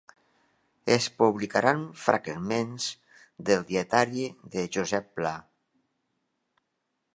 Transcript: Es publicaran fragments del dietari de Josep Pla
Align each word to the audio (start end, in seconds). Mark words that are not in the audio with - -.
Es 0.93 1.07
publicaran 1.19 1.83
fragments 2.05 2.87
del 3.51 3.63
dietari 3.73 4.27
de 4.57 4.67
Josep 4.77 5.15
Pla 5.21 5.35